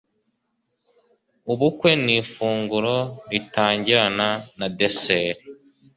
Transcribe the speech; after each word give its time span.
Ubukwe 1.51 1.91
ni 2.03 2.13
ifunguro 2.21 2.95
ritangirana 3.31 4.27
na 4.59 4.67
desert 4.77 5.39